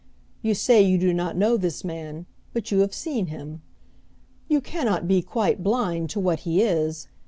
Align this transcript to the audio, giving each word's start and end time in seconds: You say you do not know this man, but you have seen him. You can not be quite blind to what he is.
You 0.41 0.55
say 0.55 0.81
you 0.81 0.97
do 0.97 1.13
not 1.13 1.37
know 1.37 1.57
this 1.57 1.83
man, 1.83 2.25
but 2.53 2.71
you 2.71 2.79
have 2.79 2.91
seen 2.91 3.27
him. 3.27 3.61
You 4.47 4.59
can 4.59 4.87
not 4.87 5.07
be 5.07 5.21
quite 5.21 5.61
blind 5.61 6.09
to 6.09 6.19
what 6.19 6.39
he 6.39 6.63
is. 6.63 7.07